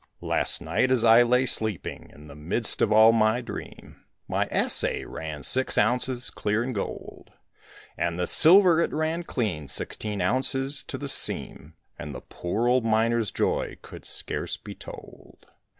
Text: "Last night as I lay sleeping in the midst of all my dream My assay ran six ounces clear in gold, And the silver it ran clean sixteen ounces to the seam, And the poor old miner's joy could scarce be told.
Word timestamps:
"Last 0.23 0.61
night 0.63 0.89
as 0.89 1.03
I 1.03 1.21
lay 1.21 1.45
sleeping 1.45 2.09
in 2.11 2.25
the 2.27 2.33
midst 2.33 2.81
of 2.81 2.91
all 2.91 3.11
my 3.11 3.39
dream 3.39 4.03
My 4.27 4.47
assay 4.47 5.05
ran 5.05 5.43
six 5.43 5.77
ounces 5.77 6.31
clear 6.31 6.63
in 6.63 6.73
gold, 6.73 7.29
And 7.99 8.17
the 8.19 8.25
silver 8.25 8.79
it 8.81 8.91
ran 8.91 9.21
clean 9.21 9.67
sixteen 9.67 10.19
ounces 10.19 10.83
to 10.85 10.97
the 10.97 11.07
seam, 11.07 11.75
And 11.99 12.15
the 12.15 12.21
poor 12.21 12.67
old 12.67 12.83
miner's 12.83 13.29
joy 13.29 13.77
could 13.83 14.03
scarce 14.03 14.57
be 14.57 14.73
told. 14.73 15.45